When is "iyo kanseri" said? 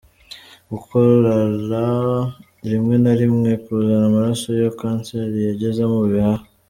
4.59-5.37